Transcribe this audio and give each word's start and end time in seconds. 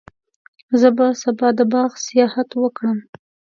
زه 0.79 0.89
به 0.97 1.05
سبا 1.21 1.47
د 1.57 1.59
باغ 1.71 1.91
سیاحت 2.07 2.49
وکړم. 2.55 2.97